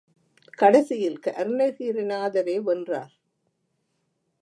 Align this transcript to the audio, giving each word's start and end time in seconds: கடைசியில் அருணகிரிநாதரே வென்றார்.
கடைசியில் 0.59 1.19
அருணகிரிநாதரே 1.33 2.57
வென்றார். 2.63 3.13